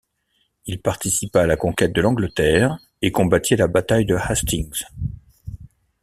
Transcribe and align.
Il 0.65 0.81
participa 0.81 1.41
à 1.41 1.45
la 1.45 1.57
conquête 1.57 1.93
de 1.93 2.01
l'Angleterre 2.01 2.79
et 3.03 3.11
combattit 3.11 3.53
à 3.53 3.57
la 3.57 3.67
bataille 3.67 4.07
de 4.07 4.15
Hastings. 4.15 4.81